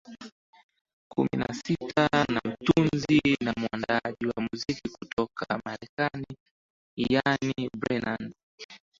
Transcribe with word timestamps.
kumi 1.11 1.29
na 1.37 1.47
sita 1.53 2.07
na 2.33 2.41
mtunzi 2.45 3.21
na 3.43 3.53
muaandaaji 3.57 4.25
wa 4.25 4.43
muziki 4.51 4.89
kutoka 4.89 5.61
Marekani 5.65 6.37
Ian 6.95 7.69
Brenann 7.77 8.33